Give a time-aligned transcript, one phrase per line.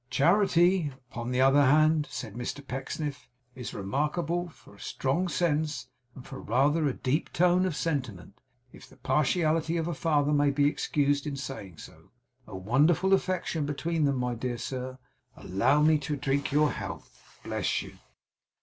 [0.09, 6.41] 'Charity, upon the other hand,' said Mr Pecksniff, 'is remarkable for strong sense, and for
[6.41, 8.33] rather a deep tone of sentiment,
[8.73, 12.09] if the partiality of a father may be excused in saying so.
[12.47, 14.97] A wonderful affection between them, my dear sir!
[15.37, 17.39] Allow me to drink your health.
[17.43, 17.99] Bless you!